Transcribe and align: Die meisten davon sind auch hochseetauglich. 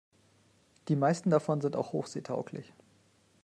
Die 0.87 0.95
meisten 0.95 1.29
davon 1.29 1.61
sind 1.61 1.75
auch 1.75 1.91
hochseetauglich. 1.93 2.73